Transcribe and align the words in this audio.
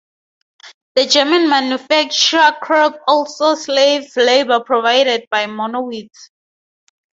The 0.95 1.05
German 1.05 1.47
manufacturer 1.47 2.57
Krupp 2.59 3.03
also 3.07 3.51
used 3.51 3.65
slave 3.69 4.15
labour 4.15 4.61
provided 4.61 5.27
by 5.29 5.45
Monowitz. 5.45 6.31